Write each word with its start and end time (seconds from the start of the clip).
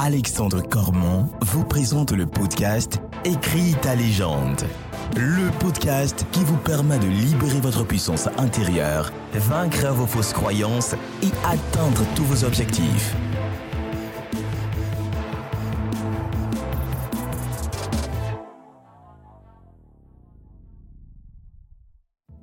Alexandre 0.00 0.62
Cormon 0.62 1.28
vous 1.40 1.64
présente 1.64 2.12
le 2.12 2.24
podcast 2.24 3.00
Écris 3.24 3.74
ta 3.82 3.96
légende. 3.96 4.62
Le 5.16 5.50
podcast 5.58 6.24
qui 6.30 6.44
vous 6.44 6.56
permet 6.56 7.00
de 7.00 7.08
libérer 7.08 7.58
votre 7.60 7.84
puissance 7.84 8.28
intérieure, 8.38 9.12
vaincre 9.34 9.88
vos 9.88 10.06
fausses 10.06 10.32
croyances 10.32 10.94
et 11.20 11.32
atteindre 11.44 12.04
tous 12.14 12.22
vos 12.22 12.44
objectifs. 12.44 13.16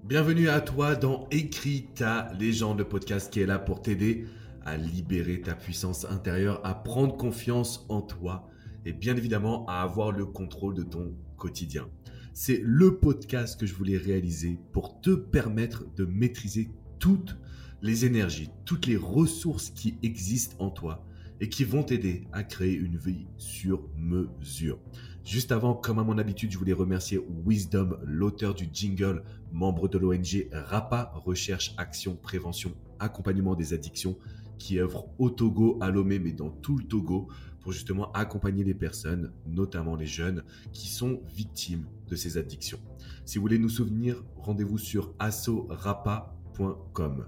Bienvenue 0.03 0.49
à 0.49 0.59
toi 0.59 0.95
dans 0.95 1.25
Écris 1.31 1.85
ta 1.95 2.33
légende, 2.37 2.79
le 2.79 2.85
podcast 2.85 3.31
qui 3.31 3.39
est 3.39 3.45
là 3.45 3.59
pour 3.59 3.81
t'aider 3.81 4.25
à 4.65 4.77
libérer 4.77 5.41
ta 5.41 5.55
puissance 5.55 6.05
intérieure, 6.05 6.59
à 6.65 6.75
prendre 6.75 7.15
confiance 7.15 7.85
en 7.89 8.01
toi 8.01 8.49
et 8.85 8.93
bien 8.93 9.15
évidemment 9.15 9.65
à 9.67 9.81
avoir 9.81 10.11
le 10.11 10.25
contrôle 10.25 10.75
de 10.75 10.83
ton 10.83 11.13
quotidien. 11.37 11.87
C'est 12.33 12.61
le 12.63 12.97
podcast 12.97 13.59
que 13.59 13.65
je 13.65 13.73
voulais 13.73 13.97
réaliser 13.97 14.59
pour 14.73 14.99
te 15.01 15.11
permettre 15.11 15.85
de 15.95 16.05
maîtriser 16.05 16.69
toutes 16.99 17.37
les 17.81 18.05
énergies, 18.05 18.49
toutes 18.65 18.87
les 18.87 18.97
ressources 18.97 19.69
qui 19.69 19.97
existent 20.03 20.55
en 20.59 20.69
toi 20.69 21.05
et 21.39 21.49
qui 21.49 21.63
vont 21.63 21.83
t'aider 21.83 22.27
à 22.31 22.43
créer 22.43 22.73
une 22.73 22.97
vie 22.97 23.27
sur 23.37 23.87
mesure. 23.97 24.79
Juste 25.23 25.51
avant, 25.51 25.73
comme 25.73 25.99
à 25.99 26.03
mon 26.03 26.17
habitude, 26.17 26.51
je 26.51 26.57
voulais 26.57 26.73
remercier 26.73 27.19
Wisdom, 27.45 27.97
l'auteur 28.05 28.53
du 28.53 28.69
jingle, 28.71 29.23
membre 29.51 29.87
de 29.87 29.97
l'ONG 29.97 30.47
RAPA, 30.51 31.11
Recherche, 31.15 31.73
Action, 31.77 32.15
Prévention, 32.15 32.73
Accompagnement 32.99 33.55
des 33.55 33.73
addictions, 33.73 34.17
qui 34.57 34.79
œuvre 34.79 35.09
au 35.17 35.29
Togo, 35.29 35.77
à 35.81 35.89
Lomé, 35.89 36.19
mais 36.19 36.31
dans 36.31 36.49
tout 36.49 36.77
le 36.77 36.85
Togo, 36.85 37.27
pour 37.65 37.71
justement 37.71 38.11
accompagner 38.11 38.63
les 38.63 38.75
personnes, 38.75 39.33
notamment 39.47 39.95
les 39.95 40.05
jeunes, 40.05 40.43
qui 40.71 40.87
sont 40.87 41.21
victimes 41.33 41.87
de 42.07 42.15
ces 42.15 42.37
addictions. 42.37 42.79
Si 43.25 43.37
vous 43.37 43.41
voulez 43.41 43.57
nous 43.57 43.69
souvenir, 43.69 44.23
rendez-vous 44.37 44.77
sur 44.77 45.15
assorapa.com. 45.17 47.25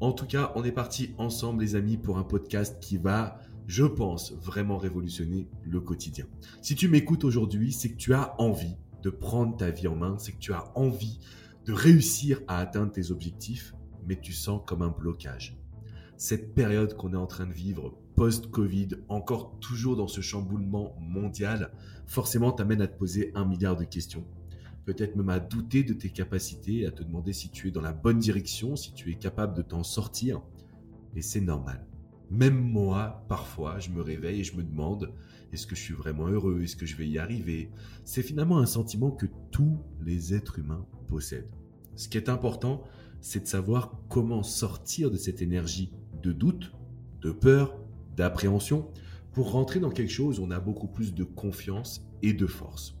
En 0.00 0.12
tout 0.12 0.26
cas, 0.26 0.52
on 0.56 0.64
est 0.64 0.72
parti 0.72 1.14
ensemble, 1.16 1.62
les 1.62 1.74
amis, 1.74 1.96
pour 1.96 2.18
un 2.18 2.24
podcast 2.24 2.76
qui 2.80 2.98
va, 2.98 3.38
je 3.66 3.84
pense, 3.84 4.32
vraiment 4.32 4.76
révolutionner 4.76 5.48
le 5.64 5.80
quotidien. 5.80 6.26
Si 6.60 6.74
tu 6.74 6.88
m'écoutes 6.88 7.24
aujourd'hui, 7.24 7.72
c'est 7.72 7.90
que 7.90 7.96
tu 7.96 8.12
as 8.12 8.34
envie 8.40 8.76
de 9.02 9.10
prendre 9.10 9.56
ta 9.56 9.70
vie 9.70 9.88
en 9.88 9.96
main, 9.96 10.16
c'est 10.18 10.32
que 10.32 10.38
tu 10.38 10.52
as 10.52 10.70
envie 10.76 11.18
de 11.64 11.72
réussir 11.72 12.40
à 12.46 12.58
atteindre 12.58 12.92
tes 12.92 13.10
objectifs, 13.10 13.74
mais 14.06 14.20
tu 14.20 14.32
sens 14.32 14.60
comme 14.66 14.82
un 14.82 14.90
blocage 14.90 15.56
cette 16.22 16.54
période 16.54 16.94
qu'on 16.94 17.14
est 17.14 17.16
en 17.16 17.26
train 17.26 17.48
de 17.48 17.52
vivre 17.52 17.98
post-Covid, 18.14 18.90
encore 19.08 19.58
toujours 19.58 19.96
dans 19.96 20.06
ce 20.06 20.20
chamboulement 20.20 20.94
mondial, 21.00 21.72
forcément 22.06 22.52
t'amène 22.52 22.80
à 22.80 22.86
te 22.86 22.96
poser 22.96 23.32
un 23.34 23.44
milliard 23.44 23.74
de 23.74 23.82
questions. 23.82 24.24
Peut-être 24.84 25.16
même 25.16 25.30
à 25.30 25.40
douter 25.40 25.82
de 25.82 25.94
tes 25.94 26.10
capacités, 26.10 26.86
à 26.86 26.92
te 26.92 27.02
demander 27.02 27.32
si 27.32 27.50
tu 27.50 27.66
es 27.66 27.70
dans 27.72 27.80
la 27.80 27.92
bonne 27.92 28.20
direction, 28.20 28.76
si 28.76 28.94
tu 28.94 29.10
es 29.10 29.16
capable 29.16 29.56
de 29.56 29.62
t'en 29.62 29.82
sortir. 29.82 30.40
Et 31.16 31.22
c'est 31.22 31.40
normal. 31.40 31.84
Même 32.30 32.56
moi, 32.56 33.24
parfois, 33.28 33.80
je 33.80 33.90
me 33.90 34.00
réveille 34.00 34.42
et 34.42 34.44
je 34.44 34.56
me 34.56 34.62
demande, 34.62 35.12
est-ce 35.52 35.66
que 35.66 35.74
je 35.74 35.80
suis 35.80 35.94
vraiment 35.94 36.28
heureux? 36.28 36.62
Est-ce 36.62 36.76
que 36.76 36.86
je 36.86 36.94
vais 36.94 37.08
y 37.08 37.18
arriver? 37.18 37.68
C'est 38.04 38.22
finalement 38.22 38.58
un 38.58 38.66
sentiment 38.66 39.10
que 39.10 39.26
tous 39.50 39.76
les 40.00 40.34
êtres 40.34 40.60
humains 40.60 40.86
possèdent. 41.08 41.50
Ce 41.96 42.08
qui 42.08 42.16
est 42.16 42.28
important, 42.28 42.84
c'est 43.20 43.40
de 43.40 43.48
savoir 43.48 43.98
comment 44.08 44.44
sortir 44.44 45.10
de 45.10 45.16
cette 45.16 45.42
énergie 45.42 45.92
de 46.22 46.32
doute, 46.32 46.72
de 47.20 47.30
peur, 47.30 47.76
d'appréhension, 48.16 48.88
pour 49.32 49.52
rentrer 49.52 49.80
dans 49.80 49.90
quelque 49.90 50.12
chose 50.12 50.40
on 50.40 50.50
a 50.50 50.60
beaucoup 50.60 50.88
plus 50.88 51.14
de 51.14 51.24
confiance 51.24 52.06
et 52.22 52.32
de 52.32 52.46
force. 52.46 52.96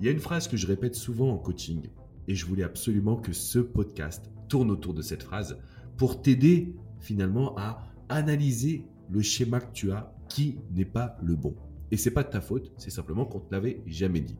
Il 0.00 0.06
y 0.06 0.08
a 0.08 0.12
une 0.12 0.20
phrase 0.20 0.48
que 0.48 0.56
je 0.56 0.66
répète 0.66 0.94
souvent 0.94 1.30
en 1.30 1.38
coaching, 1.38 1.88
et 2.28 2.34
je 2.34 2.46
voulais 2.46 2.62
absolument 2.62 3.16
que 3.16 3.32
ce 3.32 3.58
podcast 3.58 4.30
tourne 4.48 4.70
autour 4.70 4.94
de 4.94 5.02
cette 5.02 5.22
phrase 5.22 5.58
pour 5.96 6.22
t'aider 6.22 6.74
finalement 7.00 7.56
à 7.56 7.82
analyser 8.08 8.84
le 9.10 9.22
schéma 9.22 9.60
que 9.60 9.72
tu 9.72 9.92
as 9.92 10.12
qui 10.28 10.58
n'est 10.72 10.84
pas 10.84 11.16
le 11.22 11.36
bon. 11.36 11.54
Et 11.90 11.96
c'est 11.96 12.10
pas 12.10 12.24
de 12.24 12.30
ta 12.30 12.40
faute, 12.40 12.72
c'est 12.76 12.90
simplement 12.90 13.24
qu'on 13.24 13.40
te 13.40 13.52
l'avait 13.52 13.82
jamais 13.86 14.20
dit. 14.20 14.36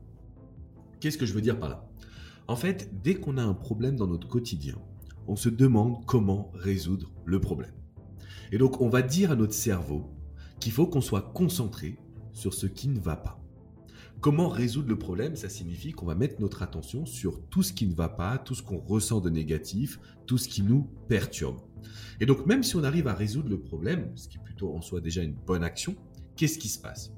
Qu'est-ce 1.00 1.19
que 1.19 1.27
je 1.27 1.33
veux 1.33 1.41
dire 1.41 1.59
par 1.59 1.69
là? 1.69 1.88
En 2.49 2.56
fait, 2.56 2.91
dès 3.03 3.15
qu'on 3.15 3.38
a 3.38 3.43
un 3.43 3.55
problème 3.55 3.97
dans 3.97 4.06
notre 4.06 4.28
quotidien, 4.28 4.77
on 5.28 5.37
se 5.37 5.49
demande 5.49 6.05
comment 6.06 6.50
résoudre 6.55 7.11
le 7.25 7.41
problème. 7.41 7.73
Et 8.53 8.59
donc, 8.59 8.81
on 8.81 8.89
va 8.89 9.03
dire 9.03 9.31
à 9.31 9.37
notre 9.37 9.55
cerveau 9.55 10.11
qu'il 10.61 10.73
faut 10.73 10.87
qu'on 10.87 11.01
soit 11.01 11.33
concentré 11.34 11.99
sur 12.33 12.55
ce 12.55 12.67
qui 12.67 12.89
ne 12.89 13.01
va 13.01 13.17
pas. 13.17 13.41
Comment 14.21 14.49
résoudre 14.49 14.89
le 14.89 14.99
problème? 14.99 15.37
Ça 15.37 15.49
signifie 15.49 15.93
qu'on 15.93 16.07
va 16.07 16.15
mettre 16.15 16.41
notre 16.41 16.62
attention 16.62 17.05
sur 17.06 17.41
tout 17.49 17.62
ce 17.62 17.73
qui 17.73 17.87
ne 17.87 17.95
va 17.95 18.09
pas, 18.09 18.39
tout 18.39 18.55
ce 18.55 18.62
qu'on 18.62 18.79
ressent 18.79 19.21
de 19.21 19.31
négatif, 19.31 20.01
tout 20.27 20.39
ce 20.39 20.49
qui 20.49 20.62
nous 20.62 20.89
perturbe. 21.09 21.61
Et 22.21 22.27
donc 22.27 22.47
même 22.47 22.62
si 22.62 22.77
on 22.77 22.85
arrive 22.85 23.09
à 23.09 23.15
résoudre 23.15 23.51
le 23.51 23.61
problème, 23.61 24.11
ce 24.17 24.29
qui 24.29 24.39
est 24.39 24.43
plutôt 24.43 24.75
en 24.75 24.81
soi 24.81 25.01
déjà 25.01 25.23
une 25.23 25.35
bonne 25.35 25.62
action, 25.62 25.95
qu'est-ce 26.35 26.59
qui 26.59 26.69
se 26.69 26.81
passe? 26.81 27.12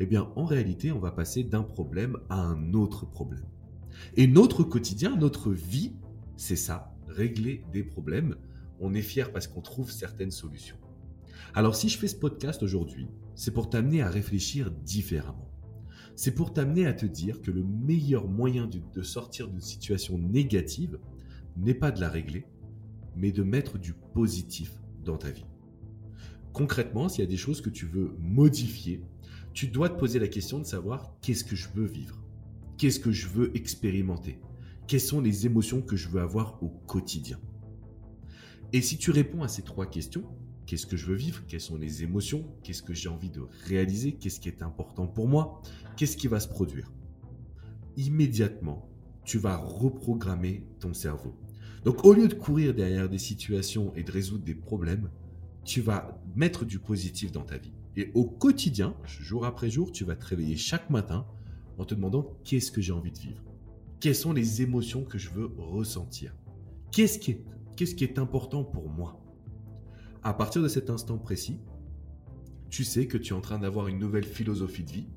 Eh 0.00 0.06
bien 0.06 0.28
en 0.36 0.44
réalité, 0.44 0.92
on 0.92 1.00
va 1.00 1.10
passer 1.10 1.42
d'un 1.42 1.64
problème 1.64 2.18
à 2.30 2.40
un 2.40 2.72
autre 2.72 3.04
problème. 3.04 3.44
Et 4.16 4.26
notre 4.26 4.62
quotidien, 4.62 5.16
notre 5.16 5.50
vie, 5.50 5.92
c'est 6.36 6.56
ça, 6.56 6.94
régler 7.08 7.64
des 7.72 7.82
problèmes 7.82 8.36
on 8.82 8.94
est 8.94 9.02
fier 9.02 9.32
parce 9.32 9.46
qu'on 9.46 9.60
trouve 9.60 9.90
certaines 9.90 10.30
solutions. 10.30 10.76
Alors 11.54 11.76
si 11.76 11.88
je 11.88 11.98
fais 11.98 12.08
ce 12.08 12.16
podcast 12.16 12.62
aujourd'hui, 12.62 13.08
c'est 13.34 13.52
pour 13.52 13.70
t'amener 13.70 14.02
à 14.02 14.10
réfléchir 14.10 14.70
différemment. 14.70 15.48
C'est 16.16 16.34
pour 16.34 16.52
t'amener 16.52 16.86
à 16.86 16.92
te 16.92 17.06
dire 17.06 17.40
que 17.40 17.50
le 17.50 17.62
meilleur 17.62 18.28
moyen 18.28 18.66
de 18.66 19.02
sortir 19.02 19.48
d'une 19.48 19.60
situation 19.60 20.18
négative 20.18 20.98
n'est 21.56 21.74
pas 21.74 21.90
de 21.90 22.00
la 22.00 22.10
régler, 22.10 22.46
mais 23.16 23.32
de 23.32 23.42
mettre 23.42 23.78
du 23.78 23.94
positif 23.94 24.72
dans 25.04 25.16
ta 25.16 25.30
vie. 25.30 25.46
Concrètement, 26.52 27.08
s'il 27.08 27.24
y 27.24 27.26
a 27.26 27.30
des 27.30 27.36
choses 27.36 27.60
que 27.60 27.70
tu 27.70 27.86
veux 27.86 28.14
modifier, 28.18 29.02
tu 29.54 29.68
dois 29.68 29.88
te 29.88 29.98
poser 29.98 30.18
la 30.18 30.28
question 30.28 30.58
de 30.58 30.64
savoir 30.64 31.14
qu'est-ce 31.20 31.44
que 31.44 31.56
je 31.56 31.68
veux 31.74 31.86
vivre, 31.86 32.22
qu'est-ce 32.78 33.00
que 33.00 33.12
je 33.12 33.28
veux 33.28 33.56
expérimenter, 33.56 34.38
quelles 34.86 35.00
sont 35.00 35.20
les 35.20 35.46
émotions 35.46 35.80
que 35.80 35.96
je 35.96 36.08
veux 36.08 36.20
avoir 36.20 36.62
au 36.62 36.68
quotidien? 36.68 37.38
Et 38.72 38.80
si 38.80 38.96
tu 38.96 39.10
réponds 39.10 39.42
à 39.42 39.48
ces 39.48 39.62
trois 39.62 39.86
questions, 39.86 40.24
qu'est-ce 40.66 40.86
que 40.86 40.96
je 40.96 41.06
veux 41.06 41.14
vivre, 41.14 41.42
quelles 41.46 41.60
sont 41.60 41.76
les 41.76 42.02
émotions, 42.02 42.46
qu'est-ce 42.62 42.82
que 42.82 42.94
j'ai 42.94 43.08
envie 43.08 43.30
de 43.30 43.42
réaliser, 43.66 44.12
qu'est-ce 44.12 44.40
qui 44.40 44.48
est 44.48 44.62
important 44.62 45.06
pour 45.06 45.28
moi, 45.28 45.60
qu'est-ce 45.96 46.16
qui 46.16 46.26
va 46.26 46.40
se 46.40 46.48
produire, 46.48 46.90
immédiatement, 47.96 48.88
tu 49.24 49.38
vas 49.38 49.56
reprogrammer 49.56 50.64
ton 50.80 50.94
cerveau. 50.94 51.34
Donc 51.84 52.04
au 52.04 52.14
lieu 52.14 52.28
de 52.28 52.34
courir 52.34 52.74
derrière 52.74 53.08
des 53.08 53.18
situations 53.18 53.94
et 53.94 54.04
de 54.04 54.10
résoudre 54.10 54.44
des 54.44 54.54
problèmes, 54.54 55.10
tu 55.64 55.80
vas 55.80 56.20
mettre 56.34 56.64
du 56.64 56.78
positif 56.78 57.30
dans 57.30 57.44
ta 57.44 57.58
vie. 57.58 57.72
Et 57.96 58.10
au 58.14 58.24
quotidien, 58.24 58.96
jour 59.04 59.44
après 59.44 59.70
jour, 59.70 59.92
tu 59.92 60.04
vas 60.04 60.16
te 60.16 60.24
réveiller 60.24 60.56
chaque 60.56 60.88
matin 60.90 61.26
en 61.78 61.84
te 61.84 61.94
demandant 61.94 62.38
qu'est-ce 62.44 62.72
que 62.72 62.80
j'ai 62.80 62.92
envie 62.92 63.12
de 63.12 63.18
vivre? 63.18 63.42
Quelles 64.00 64.16
sont 64.16 64.32
les 64.32 64.62
émotions 64.62 65.04
que 65.04 65.18
je 65.18 65.30
veux 65.30 65.52
ressentir? 65.58 66.34
Qu'est-ce 66.90 67.18
qui 67.18 67.32
est 67.32 67.44
Qu'est-ce 67.76 67.94
qui 67.94 68.04
est 68.04 68.18
important 68.18 68.64
pour 68.64 68.90
moi? 68.90 69.18
À 70.22 70.34
partir 70.34 70.62
de 70.62 70.68
cet 70.68 70.90
instant 70.90 71.16
précis, 71.16 71.58
tu 72.68 72.84
sais 72.84 73.06
que 73.06 73.16
tu 73.16 73.32
es 73.32 73.36
en 73.36 73.40
train 73.40 73.58
d'avoir 73.58 73.88
une 73.88 73.98
nouvelle 73.98 74.24
philosophie 74.24 74.84
de 74.84 74.90
vie, 74.90 75.08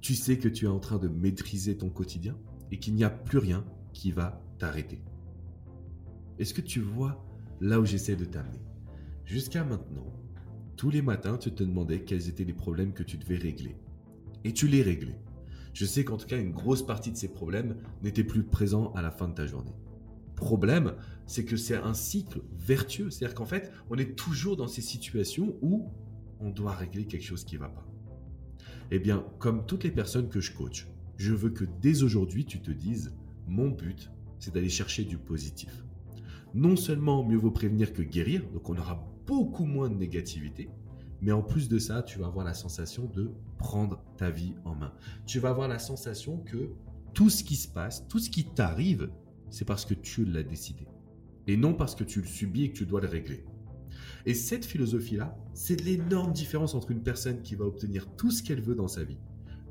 tu 0.00 0.14
sais 0.14 0.36
que 0.36 0.48
tu 0.48 0.66
es 0.66 0.68
en 0.68 0.78
train 0.78 0.98
de 0.98 1.08
maîtriser 1.08 1.76
ton 1.78 1.88
quotidien 1.88 2.36
et 2.70 2.78
qu'il 2.78 2.94
n'y 2.94 3.04
a 3.04 3.10
plus 3.10 3.38
rien 3.38 3.64
qui 3.94 4.12
va 4.12 4.42
t'arrêter. 4.58 5.02
Est-ce 6.38 6.52
que 6.52 6.60
tu 6.60 6.80
vois 6.80 7.24
là 7.60 7.80
où 7.80 7.86
j'essaie 7.86 8.16
de 8.16 8.24
t'amener? 8.26 8.60
Jusqu'à 9.24 9.64
maintenant, 9.64 10.12
tous 10.76 10.90
les 10.90 11.02
matins, 11.02 11.38
tu 11.38 11.50
te 11.50 11.64
demandais 11.64 12.02
quels 12.02 12.28
étaient 12.28 12.44
les 12.44 12.52
problèmes 12.52 12.92
que 12.92 13.02
tu 13.02 13.16
devais 13.16 13.36
régler. 13.36 13.76
Et 14.44 14.52
tu 14.52 14.66
les 14.66 14.82
réglais. 14.82 15.20
Je 15.72 15.86
sais 15.86 16.04
qu'en 16.04 16.18
tout 16.18 16.26
cas, 16.26 16.38
une 16.38 16.52
grosse 16.52 16.84
partie 16.84 17.10
de 17.10 17.16
ces 17.16 17.32
problèmes 17.32 17.76
n'étaient 18.02 18.24
plus 18.24 18.42
présents 18.42 18.92
à 18.92 19.00
la 19.00 19.10
fin 19.10 19.28
de 19.28 19.34
ta 19.34 19.46
journée 19.46 19.74
problème, 20.42 20.94
c'est 21.26 21.44
que 21.44 21.56
c'est 21.56 21.76
un 21.76 21.94
cycle 21.94 22.42
vertueux. 22.58 23.10
C'est-à-dire 23.10 23.34
qu'en 23.34 23.46
fait, 23.46 23.72
on 23.90 23.96
est 23.96 24.16
toujours 24.16 24.56
dans 24.56 24.66
ces 24.66 24.82
situations 24.82 25.56
où 25.62 25.88
on 26.40 26.50
doit 26.50 26.72
régler 26.72 27.06
quelque 27.06 27.24
chose 27.24 27.44
qui 27.44 27.54
ne 27.54 27.60
va 27.60 27.68
pas. 27.68 27.86
Eh 28.90 28.98
bien, 28.98 29.24
comme 29.38 29.64
toutes 29.64 29.84
les 29.84 29.92
personnes 29.92 30.28
que 30.28 30.40
je 30.40 30.52
coach, 30.52 30.88
je 31.16 31.32
veux 31.32 31.50
que 31.50 31.64
dès 31.80 32.02
aujourd'hui, 32.02 32.44
tu 32.44 32.60
te 32.60 32.72
dises, 32.72 33.14
mon 33.46 33.70
but, 33.70 34.10
c'est 34.40 34.52
d'aller 34.52 34.68
chercher 34.68 35.04
du 35.04 35.16
positif. 35.16 35.84
Non 36.54 36.76
seulement 36.76 37.24
mieux 37.24 37.38
vaut 37.38 37.52
prévenir 37.52 37.92
que 37.92 38.02
guérir, 38.02 38.42
donc 38.52 38.68
on 38.68 38.76
aura 38.76 39.08
beaucoup 39.26 39.64
moins 39.64 39.88
de 39.88 39.94
négativité, 39.94 40.68
mais 41.20 41.32
en 41.32 41.42
plus 41.42 41.68
de 41.68 41.78
ça, 41.78 42.02
tu 42.02 42.18
vas 42.18 42.26
avoir 42.26 42.44
la 42.44 42.54
sensation 42.54 43.06
de 43.06 43.30
prendre 43.56 44.02
ta 44.16 44.30
vie 44.30 44.54
en 44.64 44.74
main. 44.74 44.92
Tu 45.24 45.38
vas 45.38 45.50
avoir 45.50 45.68
la 45.68 45.78
sensation 45.78 46.38
que 46.38 46.72
tout 47.14 47.30
ce 47.30 47.44
qui 47.44 47.54
se 47.56 47.68
passe, 47.68 48.06
tout 48.08 48.18
ce 48.18 48.28
qui 48.28 48.44
t'arrive, 48.44 49.08
c'est 49.52 49.64
parce 49.64 49.84
que 49.84 49.94
tu 49.94 50.24
l'as 50.24 50.42
décidé. 50.42 50.88
Et 51.46 51.56
non 51.56 51.74
parce 51.74 51.94
que 51.94 52.04
tu 52.04 52.20
le 52.20 52.26
subis 52.26 52.64
et 52.64 52.72
que 52.72 52.78
tu 52.78 52.86
dois 52.86 53.00
le 53.00 53.08
régler. 53.08 53.44
Et 54.24 54.34
cette 54.34 54.64
philosophie-là, 54.64 55.36
c'est 55.52 55.80
l'énorme 55.80 56.32
différence 56.32 56.74
entre 56.74 56.90
une 56.90 57.02
personne 57.02 57.42
qui 57.42 57.54
va 57.54 57.66
obtenir 57.66 58.10
tout 58.16 58.30
ce 58.30 58.42
qu'elle 58.42 58.62
veut 58.62 58.74
dans 58.74 58.88
sa 58.88 59.04
vie, 59.04 59.18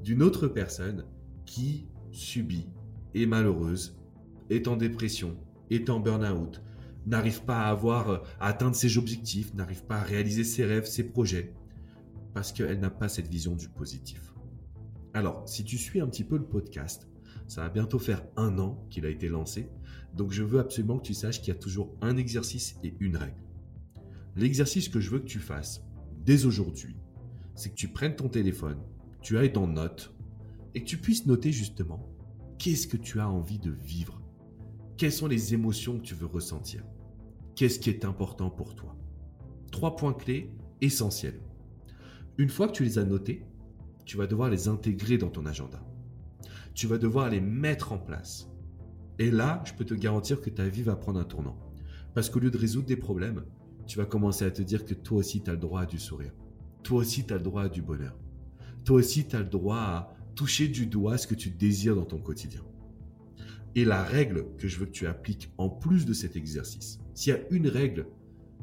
d'une 0.04 0.22
autre 0.22 0.48
personne 0.48 1.06
qui 1.45 1.88
subit, 2.12 2.68
est 3.16 3.25
malheureuse, 3.25 3.98
est 4.50 4.68
en 4.68 4.78
dépression, 4.78 5.36
est 5.69 5.89
en 5.89 6.00
burn-out, 6.00 6.62
n'arrive 7.07 7.44
pas 7.44 7.62
à 7.62 7.72
avoir, 7.72 8.24
à 8.39 8.48
atteindre 8.48 8.75
ses 8.75 8.98
objectifs, 8.98 9.54
n'arrive 9.56 9.86
pas 9.86 9.98
à 9.98 10.04
réaliser 10.04 10.44
ses 10.44 10.66
rêves, 10.66 10.86
ses 10.86 11.04
projets, 11.04 11.54
parce 12.33 12.51
qu'elle 12.51 12.80
n'a 12.80 12.92
pas 12.92 13.10
cette 13.10 13.28
vision 13.28 13.56
du 13.56 13.69
positif. 13.69 14.33
Alors, 15.13 15.44
si 15.48 15.63
tu 15.63 15.78
suis 15.78 16.00
un 16.00 16.07
petit 16.07 16.24
peu 16.24 16.38
le 16.38 16.45
podcast, 16.45 17.11
ça 17.51 17.63
va 17.63 17.69
bientôt 17.69 18.00
faire 18.00 18.24
un 18.38 18.59
an 18.59 18.81
qu'il 18.89 19.06
a 19.06 19.09
été 19.09 19.27
lancé, 19.27 19.68
donc 20.15 20.31
je 20.31 20.42
veux 20.42 20.62
absolument 20.62 20.98
que 21.00 21.07
tu 21.07 21.13
saches 21.13 21.42
qu'il 21.42 21.50
y 21.50 21.57
a 21.57 21.59
toujours 21.59 21.94
un 22.00 22.15
exercice 22.15 22.77
et 22.81 22.95
une 23.01 23.18
règle. 23.18 23.44
L'exercice 24.38 24.88
que 24.88 25.01
je 25.01 25.09
veux 25.09 25.19
que 25.19 25.25
tu 25.25 25.39
fasses 25.39 25.83
dès 26.24 26.45
aujourd'hui, 26.45 26.95
c'est 27.53 27.71
que 27.71 27.75
tu 27.75 27.89
prennes 27.89 28.15
ton 28.15 28.30
téléphone, 28.30 28.81
tu 29.21 29.38
ailles 29.38 29.51
dans 29.51 29.68
Notes, 29.68 30.15
et 30.75 30.80
que 30.80 30.88
tu 30.88 30.95
puisses 30.98 31.25
noter 31.25 31.51
justement 31.51 32.09
qu'est-ce 32.57 32.88
que 32.88 32.95
tu 32.95 33.19
as 33.19 33.30
envie 33.30 33.59
de 33.59 33.71
vivre. 33.71 34.21
Quelles 34.95 35.12
sont 35.12 35.27
les 35.27 35.54
émotions 35.54 35.97
que 35.97 36.06
tu 36.06 36.15
veux 36.15 36.27
ressentir? 36.27 36.86
Qu'est-ce 37.57 37.80
qui 37.80 37.89
est 37.89 38.06
important 38.06 38.50
pour 38.50 38.75
toi? 38.75 38.95
Trois 39.74 39.97
points 39.97 40.13
clés 40.13 40.56
essentiels. 40.80 41.42
Une 42.38 42.47
fois 42.47 42.69
que 42.69 42.77
tu 42.77 42.86
les 42.86 42.97
as 42.97 43.04
notés, 43.04 43.45
tu 44.06 44.15
vas 44.15 44.27
devoir 44.27 44.50
les 44.50 44.69
intégrer 44.69 45.18
dans 45.18 45.30
ton 45.30 45.45
agenda. 45.45 45.86
Tu 46.73 46.88
vas 46.88 46.97
devoir 46.97 47.29
les 47.29 47.41
mettre 47.41 47.91
en 47.91 47.97
place. 47.97 48.50
Et 49.19 49.29
là, 49.29 49.63
je 49.65 49.73
peux 49.73 49.85
te 49.85 49.94
garantir 49.94 50.41
que 50.41 50.50
ta 50.50 50.68
vie 50.68 50.83
va 50.83 50.95
prendre 50.95 51.19
un 51.19 51.23
tournant. 51.23 51.57
Parce 52.13 52.29
qu'au 52.29 52.39
lieu 52.39 52.51
de 52.51 52.57
résoudre 52.57 52.88
des 52.88 52.95
problèmes, 52.95 53.44
tu 53.88 53.97
vas 53.97 54.06
commencer 54.06 54.45
à 54.45 54.51
te 54.51 54.62
dire 54.62 54.85
que 54.85 54.94
toi 54.94 55.19
aussi, 55.19 55.41
tu 55.41 55.50
as 55.50 55.53
le 55.53 55.59
droit 55.59 55.81
à 55.81 55.85
du 55.85 56.00
sourire. 56.00 56.33
Toi 56.83 57.00
aussi, 57.00 57.25
tu 57.25 57.33
as 57.33 57.38
le 57.38 57.44
droit 57.44 57.63
à 57.63 57.69
du 57.69 57.81
bonheur. 57.81 58.18
Toi 58.85 58.97
aussi, 58.97 59.27
tu 59.27 59.35
as 59.35 59.39
le 59.39 59.45
droit 59.50 59.77
à 59.77 60.15
toucher 60.35 60.68
du 60.68 60.85
doigt 60.85 61.18
ce 61.18 61.27
que 61.27 61.35
tu 61.35 61.50
désires 61.50 61.95
dans 61.95 62.06
ton 62.06 62.19
quotidien. 62.19 62.62
Et 63.75 63.85
la 63.85 64.03
règle 64.03 64.47
que 64.57 64.68
je 64.68 64.79
veux 64.79 64.85
que 64.85 64.91
tu 64.91 65.07
appliques 65.07 65.51
en 65.57 65.69
plus 65.69 66.06
de 66.06 66.13
cet 66.13 66.35
exercice, 66.35 67.00
s'il 67.13 67.33
y 67.33 67.35
a 67.35 67.41
une 67.51 67.68
règle, 67.68 68.07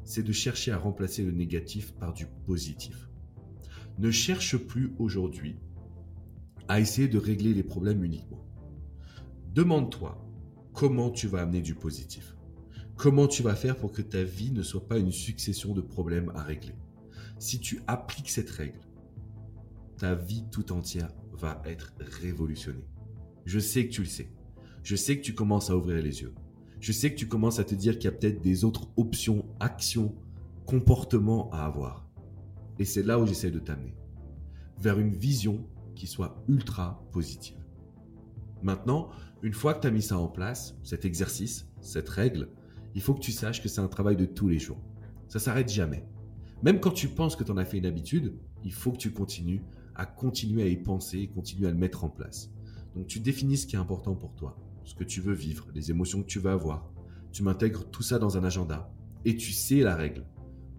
c'est 0.05 0.22
de 0.22 0.32
chercher 0.32 0.72
à 0.72 0.78
remplacer 0.78 1.22
le 1.22 1.32
négatif 1.32 1.93
par 1.93 2.12
du 2.12 2.26
positif. 2.46 3.08
Ne 3.99 4.10
cherche 4.10 4.56
plus 4.56 4.93
aujourd'hui 4.99 5.56
à 6.69 6.81
essayer 6.81 7.09
de 7.09 7.19
régler 7.19 7.55
les 7.55 7.62
problèmes 7.62 8.05
uniquement. 8.05 8.44
Demande-toi 9.55 10.25
comment 10.73 11.11
tu 11.11 11.26
vas 11.26 11.43
amener 11.43 11.62
du 11.62 11.75
positif. 11.75 12.37
Comment 12.97 13.26
tu 13.26 13.43
vas 13.43 13.55
faire 13.55 13.76
pour 13.76 13.93
que 13.93 14.03
ta 14.03 14.23
vie 14.23 14.53
ne 14.53 14.62
soit 14.62 14.87
pas 14.87 14.99
une 14.99 15.12
succession 15.12 15.73
de 15.73 15.81
problèmes 15.81 16.31
à 16.35 16.43
régler. 16.43 16.75
Si 17.38 17.59
tu 17.61 17.81
appliques 17.87 18.31
cette 18.31 18.50
règle, 18.50 18.81
ta 19.97 20.15
vie 20.15 20.44
tout 20.50 20.73
entière 20.73 21.11
va 21.32 21.62
être 21.65 21.94
révolutionnée. 22.00 22.87
Je 23.44 23.59
sais 23.59 23.87
que 23.87 23.93
tu 23.93 24.03
le 24.03 24.09
sais. 24.09 24.31
Je 24.82 24.97
sais 24.97 25.17
que 25.17 25.23
tu 25.25 25.35
commences 25.35 25.70
à 25.70 25.76
ouvrir 25.76 26.03
les 26.03 26.23
yeux. 26.23 26.35
Je 26.81 26.93
sais 26.93 27.12
que 27.12 27.19
tu 27.19 27.29
commences 27.29 27.59
à 27.59 27.65
te 27.65 27.75
dire 27.75 27.94
qu'il 27.99 28.05
y 28.05 28.09
a 28.09 28.17
peut-être 28.17 28.41
des 28.41 28.65
autres 28.65 28.88
options, 28.97 29.44
actions, 29.59 30.15
comportements 30.67 31.50
à 31.50 31.65
avoir. 31.65 32.09
Et 32.79 32.85
c'est 32.85 33.03
là 33.03 33.19
où 33.19 33.26
j'essaie 33.26 33.50
de 33.50 33.59
t'amener. 33.59 33.97
Vers 34.79 34.99
une 34.99 35.15
vision 35.15 35.67
qui 35.99 36.06
soit 36.06 36.43
ultra 36.49 37.05
positive. 37.12 37.59
Maintenant, 38.62 39.11
une 39.43 39.53
fois 39.53 39.75
que 39.75 39.81
tu 39.81 39.89
as 39.89 39.91
mis 39.91 40.03
ça 40.03 40.19
en 40.19 40.29
place, 40.29 40.79
cet 40.83 41.05
exercice, 41.05 41.69
cette 41.81 42.09
règle, 42.09 42.49
il 42.95 43.03
faut 43.03 43.15
que 43.15 43.21
tu 43.21 43.33
saches 43.33 43.62
que 43.62 43.69
c'est 43.69 43.81
un 43.81 43.89
travail 43.89 44.17
de 44.17 44.25
tous 44.25 44.49
les 44.49 44.59
jours. 44.59 44.81
Ça 45.29 45.39
s'arrête 45.39 45.69
jamais. 45.69 46.09
Même 46.62 46.81
quand 46.81 46.93
tu 46.93 47.09
penses 47.09 47.37
que 47.37 47.45
tu 47.45 47.50
en 47.50 47.56
as 47.56 47.65
fait 47.65 47.79
une 47.79 47.87
habitude, 47.87 48.35
il 48.65 48.73
faut 48.73 48.93
que 48.93 48.97
tu 48.97 49.12
continues 49.12 49.62
à 49.95 50.06
continuer 50.06 50.62
à 50.62 50.69
y 50.69 50.77
penser, 50.77 51.29
continuer 51.35 51.69
à 51.69 51.73
le 51.73 51.77
mettre 51.77 52.05
en 52.05 52.09
place. 52.09 52.51
Donc 52.94 53.06
tu 53.06 53.21
définis 53.21 53.59
ce 53.59 53.67
qui 53.67 53.77
est 53.77 53.79
important 53.79 54.15
pour 54.15 54.35
toi, 54.35 54.56
ce 54.85 54.94
que 54.94 55.05
tu 55.05 55.21
veux 55.21 55.35
vivre, 55.35 55.67
les 55.75 55.91
émotions 55.91 56.23
que 56.23 56.29
tu 56.29 56.39
veux 56.39 56.51
avoir. 56.51 56.91
Tu 57.33 57.43
m'intègres 57.43 57.91
tout 57.91 58.03
ça 58.03 58.19
dans 58.19 58.37
un 58.37 58.44
agenda 58.44 58.91
et 59.25 59.37
tu 59.37 59.53
sais 59.53 59.81
la 59.81 59.94
règle. 59.94 60.25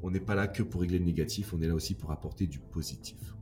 On 0.02 0.12
n'est 0.12 0.20
pas 0.20 0.36
là 0.36 0.48
que 0.48 0.64
pour 0.64 0.82
régler 0.82 1.00
le 1.00 1.06
négatif, 1.06 1.54
on 1.54 1.62
est 1.62 1.68
là 1.68 1.76
aussi 1.76 1.94
pour 1.94 2.12
apporter 2.12 2.48
du 2.48 2.60
positif. 2.60 3.36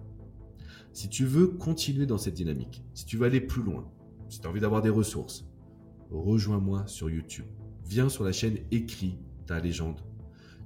Si 0.94 1.10
tu 1.10 1.26
veux 1.26 1.48
continuer 1.48 2.06
dans 2.06 2.18
cette 2.18 2.34
dynamique, 2.34 2.84
si 2.94 3.06
tu 3.06 3.18
veux 3.18 3.26
aller 3.26 3.42
plus 3.42 3.64
loin, 3.64 3.92
si 4.30 4.40
tu 4.40 4.48
as 4.48 4.50
envie 4.50 4.60
d'avoir 4.60 4.82
des 4.82 4.90
ressources, 4.90 5.46
rejoins-moi 6.10 6.88
sur 6.88 7.10
YouTube. 7.10 7.46
Viens 7.86 8.10
sur 8.10 8.24
la 8.24 8.32
chaîne 8.32 8.58
Écris 8.72 9.20
ta 9.46 9.60
légende. 9.60 10.02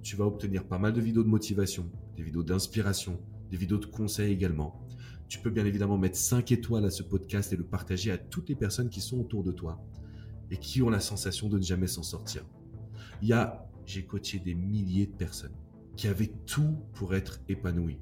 Tu 0.02 0.16
vas 0.16 0.26
obtenir 0.26 0.66
pas 0.66 0.80
mal 0.80 0.94
de 0.94 1.00
vidéos 1.00 1.24
de 1.24 1.30
motivation, 1.30 1.90
des 2.18 2.24
vidéos 2.24 2.44
d'inspiration, 2.44 3.20
des 3.52 3.58
vidéos 3.58 3.78
de 3.78 3.86
conseils 3.86 4.34
également. 4.34 4.86
Tu 5.30 5.40
peux 5.40 5.52
bien 5.52 5.66
évidemment 5.66 5.98
mettre 5.98 6.18
5 6.18 6.52
étoiles 6.52 6.86
à 6.86 6.90
ce 6.90 7.04
podcast 7.04 7.54
et 7.54 7.56
le 7.56 7.64
partager 7.64 8.12
à 8.12 8.18
toutes 8.18 8.50
les 8.50 8.56
personnes 8.56 8.90
qui 8.90 9.00
sont 9.00 9.20
autour 9.20 9.44
de 9.44 9.52
toi 9.52 9.82
et 10.50 10.58
qui 10.58 10.82
ont 10.82 10.90
la 10.90 11.00
sensation 11.00 11.48
de 11.48 11.58
ne 11.58 11.64
jamais 11.64 11.88
s'en 11.88 12.04
sortir. 12.04 12.44
Il 13.22 13.30
y 13.30 13.34
a, 13.34 13.70
j'ai 13.86 14.06
coaché 14.06 14.40
des 14.40 14.56
milliers 14.56 15.06
de 15.06 15.16
personnes 15.16 15.56
qui 15.96 16.08
avaient 16.08 16.34
tout 16.46 16.78
pour 16.94 17.16
être 17.16 17.40
épanouies. 17.48 18.00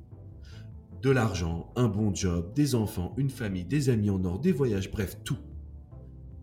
De 1.02 1.10
l'argent, 1.10 1.72
un 1.78 1.88
bon 1.88 2.14
job, 2.14 2.54
des 2.54 2.76
enfants, 2.76 3.14
une 3.18 3.30
famille, 3.30 3.64
des 3.64 3.90
amis 3.90 4.10
en 4.10 4.22
or, 4.26 4.38
des 4.38 4.52
voyages, 4.52 4.92
bref, 4.92 5.18
tout. 5.24 5.38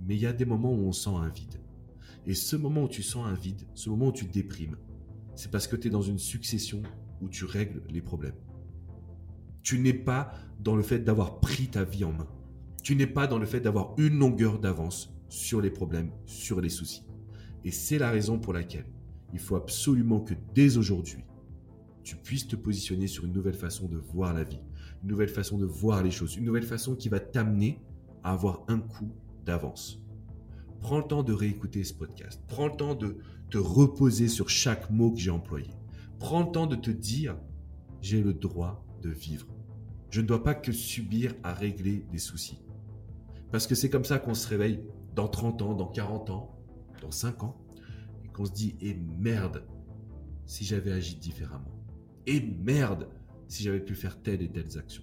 Mais 0.07 0.15
il 0.15 0.21
y 0.23 0.27
a 0.27 0.33
des 0.33 0.47
moments 0.47 0.73
où 0.73 0.87
on 0.87 0.93
sent 0.93 1.11
un 1.11 1.29
vide. 1.29 1.61
Et 2.27 2.33
ce 2.33 2.57
moment 2.57 2.85
où 2.85 2.89
tu 2.89 3.03
sens 3.03 3.27
un 3.27 3.35
vide, 3.35 3.67
ce 3.75 3.91
moment 3.91 4.07
où 4.07 4.13
tu 4.13 4.25
déprimes, 4.25 4.77
c'est 5.35 5.51
parce 5.51 5.67
que 5.67 5.77
tu 5.77 5.89
es 5.89 5.91
dans 5.91 6.01
une 6.01 6.19
succession 6.19 6.83
où 7.21 7.29
tu 7.29 7.45
règles 7.45 7.83
les 7.91 8.01
problèmes. 8.01 8.35
Tu 9.63 9.79
n'es 9.79 9.93
pas 9.93 10.31
dans 10.59 10.75
le 10.75 10.83
fait 10.83 11.01
d'avoir 11.01 11.41
pris 11.41 11.69
ta 11.69 11.85
vie 11.85 12.05
en 12.05 12.13
main. 12.13 12.29
Tu 12.83 12.97
n'es 12.97 13.07
pas 13.07 13.27
dans 13.27 13.39
le 13.39 13.47
fait 13.47 13.61
d'avoir 13.61 13.95
une 13.99 14.19
longueur 14.19 14.59
d'avance 14.59 15.15
sur 15.29 15.61
les 15.61 15.71
problèmes, 15.71 16.13
sur 16.25 16.63
les 16.63 16.71
soucis. 16.71 17.05
Et 17.65 17.71
c'est 17.71 17.99
la 17.99 18.11
raison 18.11 18.39
pour 18.39 18.55
laquelle 18.55 18.87
il 19.35 19.39
faut 19.39 19.57
absolument 19.57 20.21
que 20.21 20.35
dès 20.55 20.79
aujourd'hui, 20.79 21.25
tu 22.07 22.15
puisses 22.15 22.47
te 22.47 22.55
positionner 22.55 23.09
sur 23.09 23.25
une 23.25 23.33
nouvelle 23.33 23.57
façon 23.57 23.89
de 23.89 23.97
voir 23.97 24.33
la 24.33 24.45
vie, 24.45 24.61
une 25.03 25.09
nouvelle 25.09 25.29
façon 25.29 25.59
de 25.59 25.67
voir 25.67 26.05
les 26.05 26.13
choses, 26.13 26.37
une 26.37 26.45
nouvelle 26.45 26.63
façon 26.63 26.95
qui 26.95 27.09
va 27.09 27.19
t'amener 27.19 27.81
à 28.23 28.31
avoir 28.31 28.63
un 28.69 28.79
coup 28.79 29.11
d'avance. 29.45 30.01
Prends 30.81 30.99
le 30.99 31.05
temps 31.05 31.25
de 31.25 31.33
réécouter 31.33 31.83
ce 31.83 31.93
podcast. 31.93 32.41
Prends 32.47 32.69
le 32.69 32.77
temps 32.77 32.95
de 32.95 33.17
te 33.51 33.59
reposer 33.59 34.29
sur 34.29 34.49
chaque 34.49 34.89
mot 34.89 35.11
que 35.11 35.19
j'ai 35.19 35.33
employé. 35.33 35.69
Prends 36.21 36.45
le 36.45 36.53
temps 36.53 36.69
de 36.69 36.77
te 36.77 36.93
dire, 36.93 37.37
j'ai 38.01 38.23
le 38.23 38.35
droit 38.35 38.87
de 39.03 39.11
vivre. 39.11 39.49
Je 40.11 40.21
ne 40.21 40.29
dois 40.29 40.45
pas 40.45 40.55
que 40.55 40.71
subir 40.71 41.35
à 41.43 41.53
régler 41.55 42.07
des 42.13 42.19
soucis. 42.19 42.63
Parce 43.51 43.67
que 43.67 43.75
c'est 43.75 43.91
comme 43.91 44.05
ça 44.05 44.21
qu'on 44.21 44.35
se 44.35 44.47
réveille 44.47 44.81
dans 45.17 45.27
30 45.27 45.61
ans, 45.63 45.75
dans 45.75 45.89
40 45.89 46.31
ans, 46.31 46.57
dans 47.03 47.11
5 47.11 47.43
ans, 47.43 47.57
et 48.25 48.29
qu'on 48.29 48.45
se 48.45 48.53
dit, 48.53 48.77
eh 48.81 48.95
merde, 48.95 49.65
si 50.45 50.65
j'avais 50.65 50.93
agi 50.93 51.17
différemment. 51.17 51.77
Et 52.27 52.41
merde, 52.41 53.09
si 53.49 53.63
j'avais 53.63 53.81
pu 53.81 53.95
faire 53.95 54.21
telle 54.21 54.43
et 54.43 54.51
telle 54.51 54.79
action. 54.79 55.03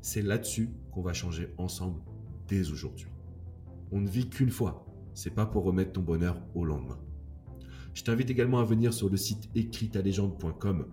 C'est 0.00 0.22
là-dessus 0.22 0.70
qu'on 0.90 1.02
va 1.02 1.12
changer 1.12 1.52
ensemble 1.58 2.00
dès 2.48 2.70
aujourd'hui. 2.70 3.08
On 3.92 4.00
ne 4.00 4.08
vit 4.08 4.28
qu'une 4.28 4.50
fois. 4.50 4.86
C'est 5.14 5.34
pas 5.34 5.46
pour 5.46 5.64
remettre 5.64 5.92
ton 5.92 6.02
bonheur 6.02 6.42
au 6.54 6.64
lendemain. 6.64 6.98
Je 7.92 8.02
t'invite 8.02 8.30
également 8.30 8.58
à 8.58 8.64
venir 8.64 8.92
sur 8.92 9.08
le 9.08 9.16
site 9.16 9.48
écritalégende.com 9.54 10.86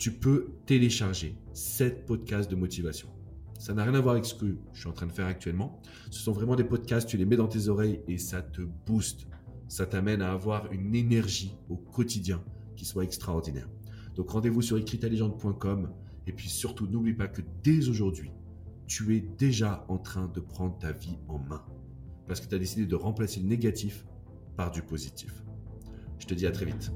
tu 0.00 0.12
peux 0.12 0.54
télécharger 0.64 1.36
7 1.52 2.06
podcasts 2.06 2.50
de 2.50 2.56
motivation. 2.56 3.10
Ça 3.58 3.74
n'a 3.74 3.84
rien 3.84 3.94
à 3.94 4.00
voir 4.00 4.14
avec 4.14 4.24
ce 4.24 4.34
que 4.34 4.56
je 4.72 4.80
suis 4.80 4.88
en 4.88 4.94
train 4.94 5.06
de 5.06 5.12
faire 5.12 5.26
actuellement. 5.26 5.82
Ce 6.10 6.20
sont 6.20 6.32
vraiment 6.32 6.56
des 6.56 6.64
podcasts, 6.64 7.06
tu 7.06 7.18
les 7.18 7.26
mets 7.26 7.36
dans 7.36 7.48
tes 7.48 7.68
oreilles 7.68 8.00
et 8.08 8.16
ça 8.16 8.40
te 8.40 8.62
booste. 8.62 9.26
Ça 9.68 9.84
t'amène 9.84 10.22
à 10.22 10.32
avoir 10.32 10.72
une 10.72 10.94
énergie 10.94 11.54
au 11.68 11.76
quotidien 11.76 12.42
qui 12.76 12.86
soit 12.86 13.04
extraordinaire. 13.04 13.68
Donc 14.20 14.28
rendez-vous 14.28 14.60
sur 14.60 14.76
écritalégende.com 14.76 15.90
et 16.26 16.32
puis 16.32 16.50
surtout 16.50 16.86
n'oublie 16.86 17.14
pas 17.14 17.26
que 17.26 17.40
dès 17.62 17.88
aujourd'hui, 17.88 18.30
tu 18.86 19.16
es 19.16 19.20
déjà 19.20 19.86
en 19.88 19.96
train 19.96 20.28
de 20.28 20.40
prendre 20.40 20.76
ta 20.76 20.92
vie 20.92 21.16
en 21.26 21.38
main. 21.38 21.64
Parce 22.28 22.38
que 22.38 22.46
tu 22.46 22.54
as 22.54 22.58
décidé 22.58 22.84
de 22.84 22.94
remplacer 22.96 23.40
le 23.40 23.46
négatif 23.46 24.04
par 24.58 24.72
du 24.72 24.82
positif. 24.82 25.42
Je 26.18 26.26
te 26.26 26.34
dis 26.34 26.46
à 26.46 26.52
très 26.52 26.66
vite. 26.66 26.92